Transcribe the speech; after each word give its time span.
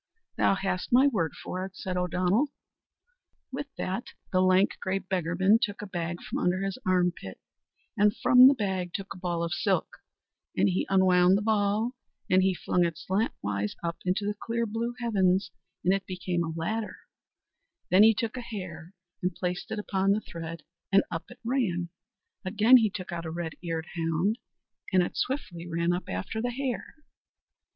"Thou 0.35 0.55
hast 0.55 0.91
my 0.91 1.05
word 1.05 1.33
for 1.43 1.63
it," 1.63 1.75
said 1.75 1.95
O'Donnell. 1.95 2.47
With 3.51 3.67
that 3.77 4.05
the 4.31 4.41
lank, 4.41 4.71
grey 4.81 4.97
beggarman 4.97 5.59
took 5.61 5.83
a 5.83 5.85
bag 5.85 6.19
from 6.23 6.39
under 6.39 6.61
his 6.63 6.79
arm 6.87 7.11
pit, 7.11 7.39
and 7.95 8.11
from 8.17 8.41
out 8.41 8.47
the 8.47 8.53
bag 8.55 8.95
a 8.97 9.17
ball 9.17 9.43
of 9.43 9.53
silk, 9.53 9.97
and 10.57 10.69
he 10.69 10.87
unwound 10.89 11.37
the 11.37 11.43
ball 11.43 11.91
and 12.31 12.41
he 12.41 12.55
flung 12.55 12.83
it 12.83 12.97
slant 12.97 13.33
wise 13.43 13.75
up 13.83 13.97
into 14.03 14.25
the 14.25 14.33
clear 14.33 14.65
blue 14.65 14.95
heavens, 14.99 15.51
and 15.85 15.93
it 15.93 16.07
became 16.07 16.43
a 16.43 16.49
ladder; 16.49 16.97
then 17.91 18.01
he 18.01 18.15
took 18.15 18.35
a 18.35 18.41
hare 18.41 18.95
and 19.21 19.35
placed 19.35 19.69
it 19.69 19.77
upon 19.77 20.13
the 20.13 20.21
thread, 20.21 20.63
and 20.91 21.03
up 21.11 21.25
it 21.29 21.37
ran; 21.43 21.89
again 22.43 22.77
he 22.77 22.89
took 22.89 23.11
out 23.11 23.23
a 23.27 23.29
red 23.29 23.53
eared 23.61 23.85
hound, 23.95 24.39
and 24.91 25.03
it 25.03 25.15
swiftly 25.15 25.67
ran 25.67 25.93
up 25.93 26.09
after 26.09 26.41
the 26.41 26.49
hare. 26.49 26.95